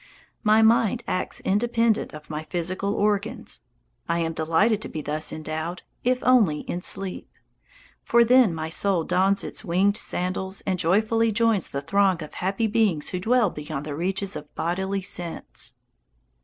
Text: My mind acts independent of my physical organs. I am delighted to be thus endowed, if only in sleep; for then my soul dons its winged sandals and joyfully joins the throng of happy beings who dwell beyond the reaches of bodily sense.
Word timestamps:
My 0.41 0.63
mind 0.63 1.03
acts 1.05 1.41
independent 1.41 2.11
of 2.11 2.27
my 2.27 2.43
physical 2.45 2.95
organs. 2.95 3.65
I 4.09 4.17
am 4.17 4.33
delighted 4.33 4.81
to 4.81 4.89
be 4.89 5.03
thus 5.03 5.31
endowed, 5.31 5.83
if 6.03 6.23
only 6.23 6.61
in 6.61 6.81
sleep; 6.81 7.29
for 8.03 8.25
then 8.25 8.51
my 8.51 8.67
soul 8.67 9.03
dons 9.03 9.43
its 9.43 9.63
winged 9.63 9.97
sandals 9.97 10.61
and 10.61 10.79
joyfully 10.79 11.31
joins 11.31 11.69
the 11.69 11.81
throng 11.81 12.23
of 12.23 12.33
happy 12.33 12.65
beings 12.65 13.09
who 13.09 13.19
dwell 13.19 13.51
beyond 13.51 13.85
the 13.85 13.93
reaches 13.93 14.35
of 14.35 14.55
bodily 14.55 15.03
sense. 15.03 15.75